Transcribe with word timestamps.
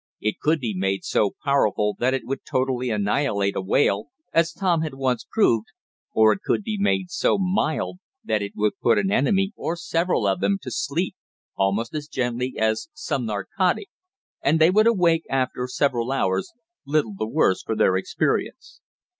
It 0.19 0.39
could 0.39 0.59
be 0.59 0.73
made 0.75 1.03
so 1.03 1.35
powerful 1.43 1.95
that 1.99 2.15
it 2.15 2.25
would 2.25 2.43
totally 2.43 2.89
annihilate 2.89 3.55
a 3.55 3.61
whale, 3.61 4.05
as 4.33 4.51
Tom 4.51 4.81
had 4.81 4.95
once 4.95 5.27
proved, 5.29 5.67
or 6.11 6.33
it 6.33 6.39
could 6.43 6.63
be 6.63 6.77
made 6.79 7.11
so 7.11 7.37
mild 7.37 7.99
that 8.23 8.41
it 8.41 8.53
would 8.55 8.79
put 8.81 8.97
an 8.97 9.11
enemy, 9.11 9.51
or 9.55 9.75
several 9.75 10.25
of 10.25 10.39
them, 10.39 10.57
to 10.63 10.71
sleep 10.71 11.15
almost 11.55 11.93
as 11.93 12.07
gently 12.07 12.55
as 12.57 12.87
some 12.93 13.27
narcotic, 13.27 13.89
and 14.41 14.57
they 14.59 14.71
would 14.71 14.87
awaken 14.87 15.29
after 15.29 15.67
several 15.67 16.11
hours, 16.11 16.51
little 16.83 17.13
the 17.15 17.27
worse 17.27 17.61
for 17.61 17.75
their 17.75 17.95
experience. 17.95 18.81